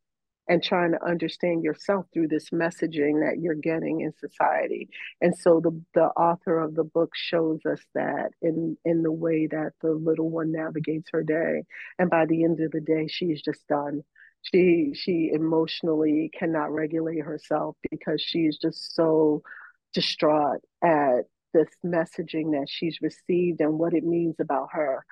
and 0.48 0.62
trying 0.62 0.92
to 0.92 1.04
understand 1.04 1.62
yourself 1.62 2.06
through 2.12 2.28
this 2.28 2.50
messaging 2.50 3.20
that 3.20 3.38
you're 3.38 3.54
getting 3.54 4.00
in 4.00 4.12
society. 4.18 4.88
And 5.20 5.36
so 5.36 5.60
the 5.60 5.80
the 5.94 6.06
author 6.06 6.58
of 6.58 6.74
the 6.74 6.84
book 6.84 7.10
shows 7.14 7.60
us 7.70 7.80
that 7.94 8.30
in 8.42 8.76
in 8.84 9.02
the 9.02 9.12
way 9.12 9.46
that 9.48 9.72
the 9.82 9.92
little 9.92 10.30
one 10.30 10.52
navigates 10.52 11.10
her 11.12 11.22
day. 11.22 11.64
And 11.98 12.10
by 12.10 12.26
the 12.26 12.44
end 12.44 12.60
of 12.60 12.72
the 12.72 12.80
day 12.80 13.06
she's 13.08 13.42
just 13.42 13.66
done. 13.68 14.02
She 14.42 14.92
she 14.94 15.30
emotionally 15.32 16.30
cannot 16.38 16.72
regulate 16.72 17.20
herself 17.24 17.76
because 17.90 18.22
she's 18.22 18.56
just 18.58 18.94
so 18.94 19.42
distraught 19.94 20.60
at 20.82 21.22
this 21.52 21.68
messaging 21.84 22.52
that 22.52 22.68
she's 22.68 22.98
received 23.00 23.60
and 23.60 23.78
what 23.78 23.94
it 23.94 24.04
means 24.04 24.36
about 24.40 24.68
her. 24.72 25.04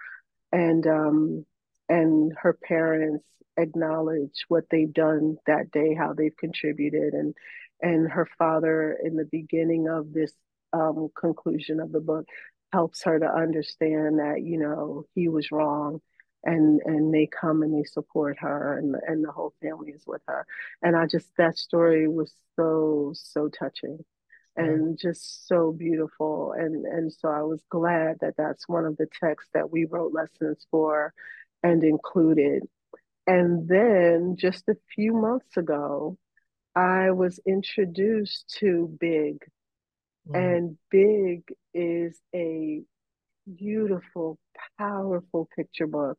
And 0.53 0.87
um 0.87 1.47
and 1.89 2.33
her 2.41 2.53
parents 2.53 3.25
acknowledge 3.57 4.45
what 4.49 4.65
they've 4.71 4.93
done 4.93 5.37
that 5.47 5.71
day 5.71 5.95
how 5.95 6.13
they've 6.13 6.37
contributed. 6.37 7.15
And 7.15 7.35
and 7.83 8.11
her 8.11 8.29
father 8.39 8.97
in 9.03 9.17
the 9.17 9.25
beginning 9.25 9.89
of 9.89 10.13
this 10.13 10.33
um, 10.73 11.09
conclusion 11.19 11.81
of 11.81 11.93
the 11.93 12.01
book 12.01 12.27
helps 12.73 13.03
her 13.05 13.19
to 13.19 13.27
understand 13.27 14.19
that 14.19 14.43
you 14.43 14.59
know 14.59 15.05
he 15.15 15.29
was 15.29 15.53
wrong 15.53 16.01
and 16.45 16.81
and 16.85 17.13
they 17.13 17.27
come 17.27 17.63
and 17.63 17.75
they 17.75 17.85
support 17.85 18.39
her 18.41 18.79
and 18.79 18.97
and 19.07 19.25
the 19.25 19.33
whole 19.33 19.55
family 19.63 19.91
is 19.91 20.03
with 20.07 20.23
her. 20.29 20.47
And 20.83 20.97
i 20.97 21.07
just 21.07 21.29
that 21.39 21.57
story 21.59 22.09
was 22.09 22.33
so 22.57 23.13
so 23.15 23.49
touching 23.49 24.05
and 24.57 24.99
just 24.99 25.47
so 25.47 25.73
beautiful 25.73 26.53
and 26.57 26.85
and 26.87 27.13
so 27.13 27.29
i 27.29 27.43
was 27.43 27.63
glad 27.71 28.17
that 28.21 28.35
that's 28.37 28.69
one 28.69 28.85
of 28.85 28.97
the 28.97 29.07
texts 29.21 29.51
that 29.55 29.71
we 29.71 29.85
wrote 29.85 30.13
lessons 30.13 30.67
for 30.71 31.13
and 31.63 31.85
included 31.85 32.63
and 33.27 33.69
then 33.69 34.37
just 34.39 34.69
a 34.69 34.77
few 34.95 35.13
months 35.13 35.57
ago 35.57 36.17
i 36.75 37.11
was 37.11 37.39
introduced 37.47 38.49
to 38.59 38.97
big 39.01 39.45
mm. 40.29 40.37
and 40.37 40.77
big 40.91 41.43
is 41.75 42.19
a 42.35 42.83
beautiful 43.55 44.39
powerful 44.79 45.49
picture 45.55 45.87
book 45.87 46.19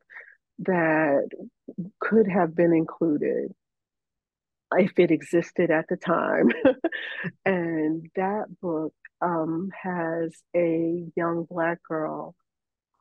that 0.59 1.27
could 1.99 2.27
have 2.27 2.55
been 2.55 2.73
included 2.73 3.53
if 4.75 4.97
it 4.97 5.11
existed 5.11 5.71
at 5.71 5.87
the 5.87 5.95
time. 5.95 6.49
and 6.65 6.75
has 9.87 10.35
a 10.55 11.05
young 11.15 11.45
Black 11.49 11.79
girl 11.83 12.35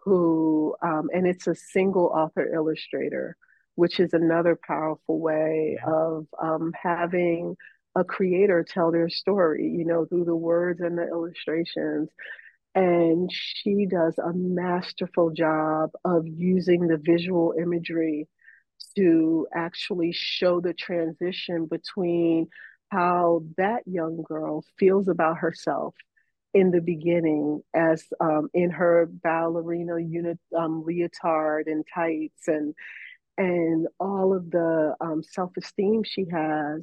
who, 0.04 0.74
um, 0.82 1.08
and 1.12 1.26
it's 1.26 1.46
a 1.46 1.54
single 1.54 2.06
author 2.06 2.52
illustrator, 2.52 3.36
which 3.74 3.98
is 3.98 4.12
another 4.12 4.58
powerful 4.66 5.18
way 5.18 5.78
yeah. 5.78 5.92
of 5.92 6.26
um, 6.40 6.72
having 6.80 7.56
a 7.96 8.04
creator 8.04 8.64
tell 8.66 8.92
their 8.92 9.08
story, 9.08 9.68
you 9.68 9.84
know, 9.84 10.04
through 10.04 10.24
the 10.24 10.36
words 10.36 10.80
and 10.80 10.96
the 10.96 11.08
illustrations. 11.08 12.08
And 12.74 13.30
she 13.32 13.86
does 13.86 14.18
a 14.18 14.32
masterful 14.34 15.30
job 15.30 15.90
of 16.04 16.26
using 16.26 16.86
the 16.86 16.98
visual 16.98 17.54
imagery 17.58 18.28
to 18.96 19.46
actually 19.54 20.12
show 20.12 20.60
the 20.60 20.74
transition 20.74 21.66
between 21.66 22.48
how 22.90 23.42
that 23.56 23.82
young 23.86 24.22
girl 24.22 24.64
feels 24.78 25.08
about 25.08 25.38
herself 25.38 25.94
in 26.56 26.70
the 26.70 26.80
beginning 26.80 27.60
as 27.74 28.02
um, 28.18 28.48
in 28.54 28.70
her 28.70 29.06
ballerina 29.22 29.98
unit 30.00 30.38
um, 30.56 30.82
leotard 30.86 31.66
and 31.66 31.84
tights 31.94 32.48
and 32.48 32.74
and 33.36 33.86
all 34.00 34.34
of 34.34 34.50
the 34.50 34.94
um, 35.02 35.22
self-esteem 35.22 36.02
she 36.02 36.24
has 36.32 36.80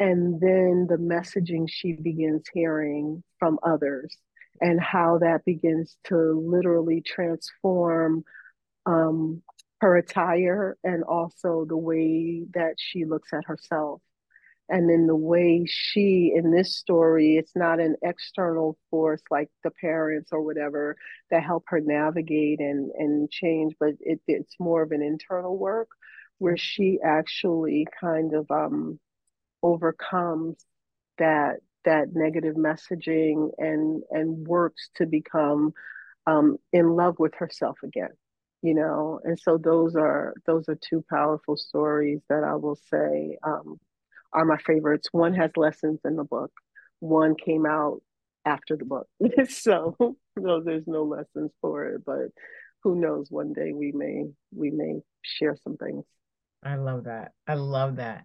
and 0.00 0.40
then 0.40 0.88
the 0.90 0.96
messaging 0.98 1.70
she 1.70 1.92
begins 1.92 2.42
hearing 2.52 3.22
from 3.38 3.60
others 3.62 4.16
and 4.60 4.80
how 4.80 5.18
that 5.18 5.44
begins 5.44 5.96
to 6.02 6.16
literally 6.44 7.00
transform 7.00 8.24
um, 8.86 9.40
her 9.82 9.96
attire 9.98 10.76
and 10.82 11.04
also 11.04 11.64
the 11.68 11.76
way 11.76 12.44
that 12.54 12.74
she 12.76 13.04
looks 13.04 13.32
at 13.32 13.44
herself. 13.44 14.00
And 14.68 14.90
in 14.90 15.06
the 15.06 15.16
way 15.16 15.64
she, 15.66 16.32
in 16.34 16.50
this 16.50 16.76
story, 16.76 17.36
it's 17.36 17.54
not 17.54 17.78
an 17.80 17.96
external 18.02 18.76
force 18.90 19.22
like 19.30 19.48
the 19.62 19.70
parents 19.70 20.30
or 20.32 20.42
whatever 20.42 20.96
that 21.30 21.42
help 21.44 21.64
her 21.68 21.80
navigate 21.80 22.60
and, 22.60 22.90
and 22.98 23.30
change, 23.30 23.74
but 23.78 23.94
it, 24.00 24.20
it's 24.26 24.56
more 24.58 24.82
of 24.82 24.90
an 24.92 25.02
internal 25.02 25.56
work 25.56 25.88
where 26.38 26.56
she 26.56 26.98
actually 27.04 27.86
kind 28.00 28.34
of 28.34 28.50
um, 28.50 28.98
overcomes 29.62 30.56
that 31.18 31.56
that 31.84 32.08
negative 32.14 32.56
messaging 32.56 33.50
and 33.58 34.02
and 34.10 34.46
works 34.48 34.90
to 34.96 35.06
become 35.06 35.72
um, 36.26 36.58
in 36.72 36.90
love 36.90 37.18
with 37.18 37.34
herself 37.36 37.78
again 37.84 38.10
you 38.62 38.74
know? 38.74 39.20
And 39.24 39.38
so 39.38 39.58
those 39.58 39.94
are 39.96 40.34
those 40.46 40.68
are 40.68 40.76
two 40.76 41.04
powerful 41.08 41.56
stories 41.56 42.20
that 42.28 42.42
i 42.44 42.54
will 42.56 42.78
say 42.90 43.38
um, 43.44 43.78
are 44.32 44.44
my 44.44 44.58
favorites 44.58 45.08
one 45.12 45.34
has 45.34 45.50
lessons 45.56 46.00
in 46.04 46.16
the 46.16 46.24
book 46.24 46.52
one 47.00 47.34
came 47.34 47.66
out 47.66 48.00
after 48.46 48.76
the 48.76 48.84
book. 48.84 49.08
so 49.48 49.96
no, 50.36 50.62
there's 50.62 50.86
no 50.86 51.02
lessons 51.02 51.50
for 51.60 51.86
it, 51.86 52.02
but 52.06 52.28
who 52.82 52.94
knows? 52.94 53.26
One 53.30 53.52
day 53.52 53.72
we 53.72 53.92
may 53.92 54.24
we 54.54 54.70
may 54.70 55.00
share 55.22 55.56
some 55.62 55.76
things. 55.76 56.04
I 56.62 56.76
love 56.76 57.04
that. 57.04 57.32
I 57.46 57.54
love 57.54 57.96
that. 57.96 58.24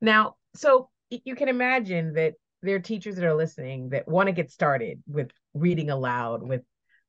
Now, 0.00 0.36
so 0.54 0.88
you 1.10 1.36
can 1.36 1.48
imagine 1.48 2.14
that 2.14 2.34
there 2.62 2.76
are 2.76 2.80
teachers 2.80 3.16
that 3.16 3.24
are 3.24 3.34
listening 3.34 3.90
that 3.90 4.08
want 4.08 4.28
to 4.28 4.32
get 4.32 4.50
started 4.50 5.02
with 5.06 5.30
reading 5.54 5.90
aloud 5.90 6.42
with 6.42 6.62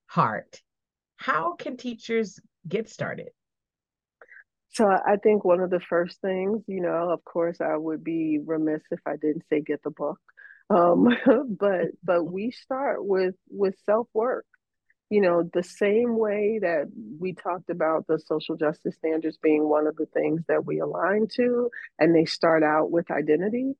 heart. 0.06 0.62
How 1.16 1.56
can 1.56 1.78
teachers 1.78 2.40
get 2.68 2.90
started? 2.90 3.30
So 4.70 4.86
I 4.88 5.16
think 5.22 5.44
one 5.44 5.60
of 5.60 5.70
the 5.70 5.80
first 5.80 6.22
things, 6.22 6.64
you 6.68 6.82
know, 6.82 7.10
of 7.10 7.24
course, 7.24 7.60
I 7.62 7.76
would 7.76 8.04
be 8.04 8.40
remiss 8.44 8.84
if 8.92 9.00
I 9.06 9.16
didn't 9.16 9.46
say 9.50 9.62
get 9.62 9.82
the 9.84 9.90
book. 9.92 10.20
Um, 10.70 11.08
but 11.60 11.88
but 12.04 12.24
we 12.32 12.52
start 12.52 13.06
with 13.06 13.36
with 13.50 13.76
self 13.86 14.08
work. 14.14 14.46
You 15.10 15.22
know, 15.22 15.50
the 15.54 15.64
same 15.64 16.18
way 16.18 16.60
that 16.62 16.88
we 17.20 17.34
talked 17.34 17.70
about 17.70 18.08
the 18.08 18.20
social 18.20 18.58
justice 18.58 18.96
standards 18.98 19.38
being 19.42 19.68
one 19.70 19.88
of 19.88 19.96
the 19.96 20.06
things 20.08 20.42
that 20.50 20.66
we 20.66 20.80
align 20.80 21.28
to, 21.36 21.70
and 21.98 22.14
they 22.14 22.26
start 22.26 22.62
out 22.62 22.92
with 22.92 23.10
identity. 23.10 23.74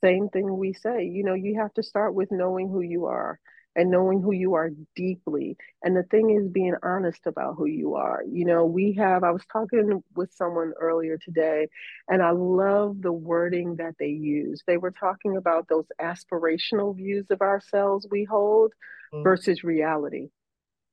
Same 0.00 0.28
thing 0.28 0.56
we 0.56 0.72
say. 0.72 1.04
You 1.06 1.24
know, 1.24 1.34
you 1.34 1.60
have 1.60 1.74
to 1.74 1.82
start 1.82 2.14
with 2.14 2.30
knowing 2.30 2.68
who 2.68 2.82
you 2.82 3.06
are 3.06 3.40
and 3.76 3.90
knowing 3.90 4.20
who 4.20 4.32
you 4.32 4.54
are 4.54 4.70
deeply. 4.96 5.56
And 5.82 5.96
the 5.96 6.02
thing 6.04 6.30
is 6.30 6.50
being 6.50 6.74
honest 6.82 7.26
about 7.26 7.54
who 7.56 7.66
you 7.66 7.94
are. 7.94 8.22
You 8.28 8.44
know, 8.44 8.64
we 8.64 8.94
have, 8.94 9.22
I 9.22 9.30
was 9.30 9.44
talking 9.52 10.02
with 10.14 10.32
someone 10.32 10.72
earlier 10.80 11.18
today, 11.18 11.68
and 12.08 12.22
I 12.22 12.32
love 12.32 13.00
the 13.00 13.12
wording 13.12 13.76
that 13.76 13.94
they 13.98 14.08
use. 14.08 14.62
They 14.66 14.76
were 14.76 14.90
talking 14.90 15.36
about 15.36 15.68
those 15.68 15.86
aspirational 16.00 16.96
views 16.96 17.26
of 17.30 17.40
ourselves 17.40 18.06
we 18.10 18.24
hold 18.24 18.72
mm-hmm. 19.12 19.22
versus 19.22 19.62
reality. 19.62 20.28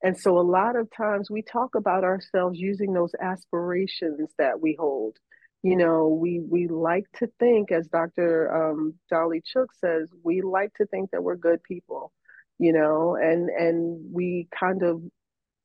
And 0.03 0.15
so 0.15 0.37
a 0.37 0.41
lot 0.41 0.75
of 0.75 0.91
times 0.95 1.31
we 1.31 1.41
talk 1.41 1.73
about 1.73 2.03
ourselves 2.03 2.59
using 2.59 2.93
those 2.93 3.15
aspirations 3.19 4.29
that 4.37 4.61
we 4.61 4.75
hold. 4.77 5.17
You 5.63 5.75
know, 5.75 6.07
we 6.07 6.39
we 6.39 6.67
like 6.67 7.05
to 7.15 7.27
think, 7.39 7.71
as 7.71 7.87
Dr. 7.87 8.69
Um, 8.69 8.93
Dolly 9.09 9.41
Chugh 9.41 9.65
says, 9.81 10.07
we 10.23 10.41
like 10.43 10.71
to 10.75 10.85
think 10.85 11.09
that 11.09 11.23
we're 11.23 11.35
good 11.35 11.63
people 11.63 12.11
you 12.59 12.73
know, 12.73 13.15
and 13.15 13.49
and 13.49 14.13
we 14.13 14.47
kind 14.57 14.83
of 14.83 15.01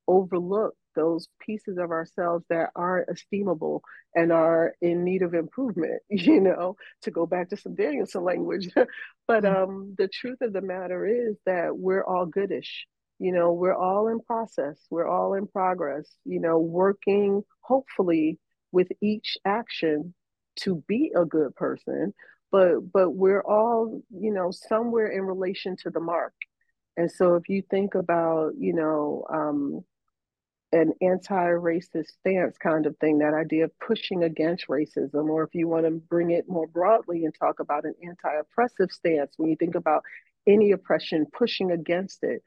overlook 0.08 0.74
those 0.94 1.28
pieces 1.40 1.78
of 1.78 1.90
ourselves 1.90 2.44
that 2.50 2.70
aren't 2.76 3.08
esteemable 3.08 3.80
and 4.14 4.30
are 4.32 4.74
in 4.80 5.04
need 5.04 5.22
of 5.22 5.34
improvement, 5.34 6.02
you 6.10 6.40
know, 6.40 6.76
to 7.02 7.10
go 7.10 7.26
back 7.26 7.48
to 7.50 7.56
some 7.56 7.74
Danielson 7.74 8.24
language. 8.24 8.68
but 9.26 9.44
mm-hmm. 9.44 9.62
um, 9.62 9.94
the 9.98 10.08
truth 10.08 10.38
of 10.42 10.52
the 10.52 10.60
matter 10.60 11.06
is 11.06 11.36
that 11.46 11.76
we're 11.76 12.04
all 12.04 12.26
goodish. 12.26 12.86
You 13.18 13.32
know, 13.32 13.52
we're 13.52 13.76
all 13.76 14.08
in 14.08 14.20
process, 14.20 14.78
we're 14.90 15.06
all 15.06 15.34
in 15.34 15.46
progress, 15.46 16.08
you 16.24 16.40
know, 16.40 16.58
working 16.58 17.42
hopefully 17.60 18.38
with 18.72 18.88
each 19.00 19.38
action 19.44 20.12
to 20.60 20.82
be 20.88 21.12
a 21.16 21.24
good 21.24 21.54
person. 21.54 22.14
But 22.50 22.92
but 22.92 23.10
we're 23.10 23.42
all, 23.42 24.02
you 24.10 24.32
know, 24.32 24.50
somewhere 24.50 25.06
in 25.06 25.22
relation 25.22 25.76
to 25.84 25.90
the 25.90 26.00
mark 26.00 26.34
and 26.96 27.10
so 27.10 27.36
if 27.36 27.48
you 27.48 27.62
think 27.70 27.94
about, 27.94 28.52
you 28.58 28.74
know, 28.74 29.24
um, 29.32 29.84
an 30.72 30.92
anti-racist 31.02 32.08
stance 32.20 32.56
kind 32.56 32.86
of 32.86 32.96
thing, 32.98 33.18
that 33.18 33.34
idea 33.34 33.64
of 33.64 33.78
pushing 33.78 34.24
against 34.24 34.68
racism, 34.68 35.28
or 35.28 35.42
if 35.42 35.54
you 35.54 35.68
want 35.68 35.84
to 35.84 35.90
bring 35.90 36.30
it 36.30 36.48
more 36.48 36.66
broadly 36.66 37.24
and 37.24 37.34
talk 37.34 37.60
about 37.60 37.84
an 37.84 37.94
anti-oppressive 38.02 38.90
stance, 38.90 39.34
when 39.36 39.50
you 39.50 39.56
think 39.56 39.74
about 39.74 40.02
any 40.46 40.72
oppression, 40.72 41.26
pushing 41.32 41.70
against 41.70 42.22
it, 42.22 42.42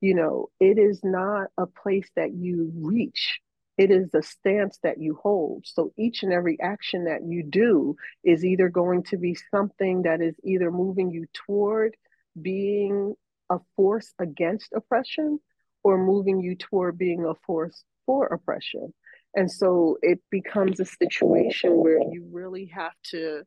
you 0.00 0.14
know, 0.14 0.48
it 0.60 0.78
is 0.78 1.00
not 1.02 1.48
a 1.58 1.66
place 1.66 2.08
that 2.16 2.32
you 2.32 2.70
reach. 2.74 3.40
It 3.78 3.90
is 3.90 4.12
a 4.14 4.22
stance 4.22 4.78
that 4.82 4.98
you 4.98 5.18
hold. 5.22 5.64
So 5.66 5.92
each 5.96 6.22
and 6.22 6.32
every 6.32 6.58
action 6.60 7.04
that 7.04 7.24
you 7.24 7.42
do 7.42 7.96
is 8.22 8.44
either 8.44 8.68
going 8.68 9.04
to 9.04 9.16
be 9.16 9.36
something 9.50 10.02
that 10.02 10.20
is 10.20 10.34
either 10.44 10.70
moving 10.70 11.10
you 11.10 11.26
toward 11.32 11.96
being 12.40 13.14
a 13.50 13.58
force 13.76 14.12
against 14.18 14.72
oppression 14.74 15.38
or 15.82 15.98
moving 15.98 16.40
you 16.40 16.54
toward 16.54 16.96
being 16.96 17.24
a 17.24 17.34
force 17.46 17.84
for 18.06 18.26
oppression. 18.26 18.92
And 19.34 19.50
so 19.50 19.98
it 20.02 20.20
becomes 20.30 20.80
a 20.80 20.84
situation 20.84 21.72
where 21.72 22.00
you 22.10 22.28
really 22.32 22.66
have 22.74 22.94
to, 23.10 23.42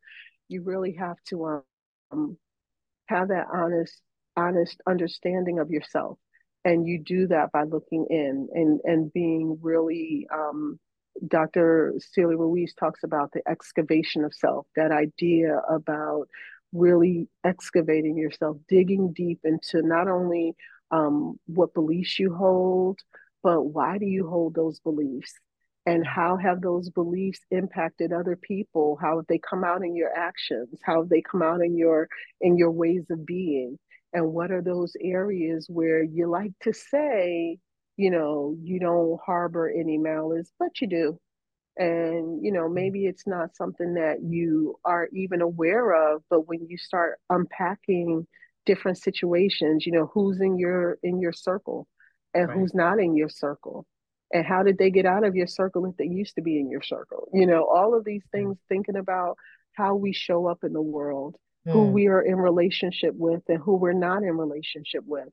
you 0.47 0.63
really 0.63 0.93
have 0.93 1.17
to 1.29 1.63
um, 2.11 2.37
have 3.07 3.29
that 3.29 3.47
honest, 3.53 4.01
honest 4.37 4.81
understanding 4.87 5.59
of 5.59 5.69
yourself. 5.69 6.17
And 6.65 6.87
you 6.87 7.03
do 7.03 7.27
that 7.27 7.51
by 7.51 7.63
looking 7.63 8.07
in 8.09 8.47
and, 8.53 8.79
and 8.85 9.11
being 9.11 9.59
really, 9.61 10.27
um, 10.33 10.79
Dr. 11.27 11.93
Sealey-Ruiz 11.97 12.73
talks 12.73 13.03
about 13.03 13.31
the 13.33 13.41
excavation 13.47 14.23
of 14.23 14.33
self, 14.33 14.65
that 14.75 14.91
idea 14.91 15.59
about 15.69 16.27
really 16.73 17.27
excavating 17.43 18.17
yourself, 18.17 18.57
digging 18.67 19.13
deep 19.13 19.39
into 19.43 19.81
not 19.81 20.07
only 20.07 20.55
um, 20.91 21.39
what 21.45 21.73
beliefs 21.73 22.19
you 22.19 22.33
hold, 22.33 22.99
but 23.41 23.61
why 23.63 23.97
do 23.97 24.05
you 24.05 24.27
hold 24.27 24.55
those 24.55 24.79
beliefs? 24.79 25.33
And 25.85 26.05
how 26.05 26.37
have 26.37 26.61
those 26.61 26.89
beliefs 26.89 27.39
impacted 27.51 28.13
other 28.13 28.37
people? 28.37 28.97
How 29.01 29.17
have 29.17 29.27
they 29.27 29.39
come 29.39 29.63
out 29.63 29.83
in 29.83 29.95
your 29.95 30.11
actions? 30.15 30.79
How 30.83 31.01
have 31.01 31.09
they 31.09 31.21
come 31.21 31.41
out 31.41 31.61
in 31.61 31.77
your 31.77 32.07
in 32.39 32.57
your 32.57 32.71
ways 32.71 33.05
of 33.09 33.25
being? 33.25 33.77
And 34.13 34.31
what 34.31 34.51
are 34.51 34.61
those 34.61 34.95
areas 35.01 35.67
where 35.69 36.01
you 36.01 36.29
like 36.29 36.53
to 36.61 36.71
say, 36.73 37.57
you 37.97 38.11
know, 38.11 38.55
you 38.61 38.79
don't 38.79 39.19
harbor 39.25 39.69
any 39.69 39.97
malice, 39.97 40.51
but 40.57 40.79
you 40.79 40.87
do 40.87 41.19
and 41.77 42.43
you 42.43 42.51
know 42.51 42.67
mm. 42.67 42.73
maybe 42.73 43.05
it's 43.05 43.25
not 43.25 43.55
something 43.55 43.95
that 43.95 44.21
you 44.21 44.75
are 44.85 45.09
even 45.13 45.41
aware 45.41 46.13
of 46.13 46.21
but 46.29 46.47
when 46.47 46.65
you 46.67 46.77
start 46.77 47.19
unpacking 47.29 48.27
different 48.65 48.97
situations 48.97 49.85
you 49.85 49.91
know 49.91 50.09
who's 50.13 50.39
in 50.39 50.57
your 50.57 50.97
in 51.03 51.19
your 51.19 51.33
circle 51.33 51.87
and 52.33 52.47
right. 52.47 52.57
who's 52.57 52.73
not 52.73 52.99
in 52.99 53.15
your 53.15 53.29
circle 53.29 53.85
and 54.31 54.45
how 54.45 54.63
did 54.63 54.77
they 54.77 54.91
get 54.91 55.05
out 55.05 55.23
of 55.23 55.35
your 55.35 55.47
circle 55.47 55.85
if 55.85 55.97
they 55.97 56.05
used 56.07 56.35
to 56.35 56.41
be 56.41 56.59
in 56.59 56.69
your 56.69 56.81
circle 56.81 57.27
you 57.33 57.47
know 57.47 57.65
all 57.65 57.95
of 57.95 58.05
these 58.05 58.23
things 58.31 58.57
thinking 58.69 58.95
about 58.95 59.35
how 59.73 59.95
we 59.95 60.13
show 60.13 60.45
up 60.45 60.63
in 60.63 60.73
the 60.73 60.81
world 60.81 61.35
mm. 61.67 61.71
who 61.71 61.87
we 61.87 62.07
are 62.07 62.21
in 62.21 62.35
relationship 62.35 63.15
with 63.15 63.41
and 63.47 63.59
who 63.59 63.75
we're 63.75 63.93
not 63.93 64.21
in 64.21 64.37
relationship 64.37 65.03
with 65.07 65.29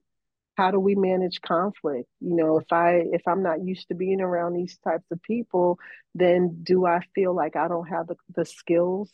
how 0.56 0.70
do 0.70 0.78
we 0.78 0.94
manage 0.94 1.40
conflict? 1.40 2.08
You 2.20 2.36
know 2.36 2.58
if 2.58 2.72
i 2.72 3.02
if 3.12 3.22
i'm 3.26 3.42
not 3.42 3.64
used 3.64 3.88
to 3.88 3.94
being 3.94 4.20
around 4.20 4.54
these 4.54 4.78
types 4.78 5.06
of 5.10 5.22
people 5.22 5.78
then 6.14 6.58
do 6.62 6.86
i 6.86 7.00
feel 7.14 7.34
like 7.34 7.56
i 7.56 7.68
don't 7.68 7.88
have 7.88 8.08
the, 8.08 8.16
the 8.34 8.44
skills 8.44 9.12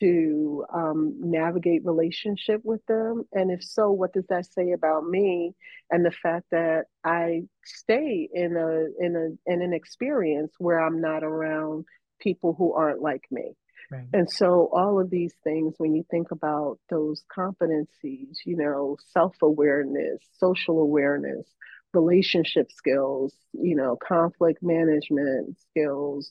to 0.00 0.64
um, 0.72 1.14
navigate 1.18 1.84
relationship 1.84 2.60
with 2.64 2.84
them? 2.86 3.24
And 3.32 3.50
if 3.50 3.62
so 3.62 3.90
what 3.90 4.12
does 4.12 4.26
that 4.28 4.46
say 4.46 4.72
about 4.72 5.06
me 5.06 5.54
and 5.90 6.04
the 6.04 6.10
fact 6.10 6.46
that 6.50 6.84
i 7.04 7.42
stay 7.64 8.28
in 8.32 8.56
a 8.56 9.04
in 9.04 9.16
a 9.16 9.52
in 9.52 9.62
an 9.62 9.72
experience 9.72 10.52
where 10.58 10.78
i'm 10.78 11.00
not 11.00 11.22
around 11.22 11.84
people 12.20 12.54
who 12.56 12.72
aren't 12.72 13.02
like 13.02 13.24
me 13.30 13.54
Right. 13.92 14.08
And 14.14 14.30
so, 14.30 14.70
all 14.72 14.98
of 14.98 15.10
these 15.10 15.34
things, 15.44 15.74
when 15.76 15.94
you 15.94 16.02
think 16.10 16.30
about 16.30 16.78
those 16.88 17.22
competencies, 17.36 18.38
you 18.46 18.56
know, 18.56 18.96
self 19.12 19.36
awareness, 19.42 20.18
social 20.38 20.80
awareness, 20.80 21.46
relationship 21.92 22.72
skills, 22.72 23.34
you 23.52 23.76
know, 23.76 23.98
conflict 24.02 24.62
management 24.62 25.58
skills, 25.60 26.30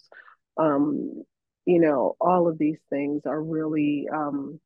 um, 0.58 1.24
you 1.68 1.80
know, 1.80 2.16
all 2.20 2.48
of 2.48 2.58
these 2.58 2.80
things 2.90 3.28
are 3.28 3.40
really 3.40 4.08
um, 4.12 4.60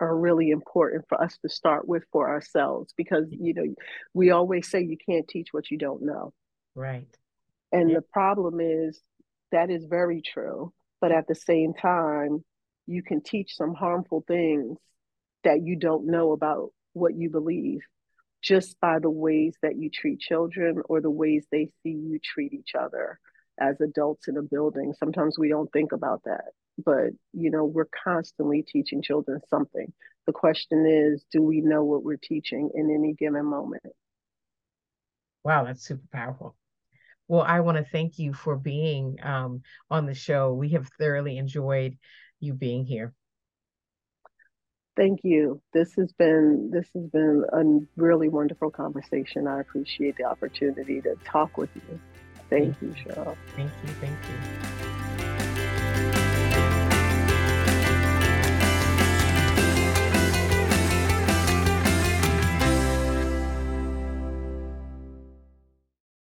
are 0.00 0.16
really 0.16 0.50
important 0.50 1.04
for 1.08 1.22
us 1.22 1.38
to 1.42 1.48
start 1.48 1.86
with 1.86 2.02
for 2.10 2.28
ourselves 2.28 2.92
because 2.96 3.26
you 3.30 3.54
know 3.54 3.72
we 4.14 4.30
always 4.30 4.68
say 4.68 4.82
you 4.82 4.96
can't 4.98 5.28
teach 5.28 5.50
what 5.52 5.70
you 5.70 5.78
don't 5.78 6.02
know. 6.02 6.32
Right. 6.74 7.06
And 7.70 7.90
yeah. 7.90 7.98
the 7.98 8.02
problem 8.02 8.58
is 8.60 9.00
that 9.52 9.70
is 9.70 9.84
very 9.84 10.22
true 10.22 10.72
but 11.06 11.14
at 11.14 11.28
the 11.28 11.36
same 11.36 11.72
time, 11.72 12.42
you 12.88 13.00
can 13.00 13.20
teach 13.20 13.54
some 13.54 13.74
harmful 13.74 14.24
things 14.26 14.76
that 15.44 15.62
you 15.62 15.76
don't 15.76 16.04
know 16.04 16.32
about 16.32 16.70
what 16.94 17.14
you 17.14 17.30
believe 17.30 17.78
just 18.42 18.80
by 18.80 18.98
the 18.98 19.08
ways 19.08 19.54
that 19.62 19.76
you 19.76 19.88
treat 19.88 20.18
children 20.18 20.82
or 20.86 21.00
the 21.00 21.08
ways 21.08 21.46
they 21.52 21.68
see 21.80 21.90
you 21.90 22.18
treat 22.18 22.52
each 22.52 22.72
other 22.76 23.20
as 23.60 23.80
adults 23.80 24.26
in 24.26 24.36
a 24.36 24.42
building. 24.42 24.94
Sometimes 24.98 25.38
we 25.38 25.48
don't 25.48 25.72
think 25.72 25.92
about 25.92 26.22
that, 26.24 26.46
but 26.84 27.10
you 27.32 27.52
know, 27.52 27.64
we're 27.64 27.86
constantly 28.02 28.64
teaching 28.66 29.00
children 29.00 29.40
something. 29.48 29.92
The 30.26 30.32
question 30.32 30.86
is, 30.88 31.24
do 31.30 31.40
we 31.40 31.60
know 31.60 31.84
what 31.84 32.02
we're 32.02 32.16
teaching 32.16 32.70
in 32.74 32.90
any 32.92 33.14
given 33.14 33.44
moment? 33.44 33.92
Wow, 35.44 35.62
that's 35.62 35.84
super 35.84 36.08
powerful. 36.10 36.56
Well, 37.28 37.42
I 37.42 37.60
want 37.60 37.78
to 37.78 37.84
thank 37.84 38.18
you 38.18 38.32
for 38.32 38.56
being 38.56 39.18
um, 39.22 39.62
on 39.90 40.06
the 40.06 40.14
show. 40.14 40.52
We 40.52 40.70
have 40.70 40.88
thoroughly 40.98 41.38
enjoyed 41.38 41.96
you 42.40 42.54
being 42.54 42.84
here. 42.84 43.12
Thank 44.96 45.20
you. 45.24 45.60
This 45.74 45.94
has 45.96 46.12
been 46.12 46.70
this 46.72 46.88
has 46.94 47.04
been 47.10 47.44
a 47.52 48.00
really 48.00 48.28
wonderful 48.28 48.70
conversation. 48.70 49.46
I 49.46 49.60
appreciate 49.60 50.16
the 50.16 50.24
opportunity 50.24 51.02
to 51.02 51.16
talk 51.24 51.58
with 51.58 51.70
you. 51.74 52.00
Thank, 52.48 52.78
thank 52.78 52.82
you, 52.82 53.04
Cheryl. 53.04 53.36
Thank 53.54 53.70
you. 53.82 53.88
Thank 54.00 54.16
you. 54.28 54.85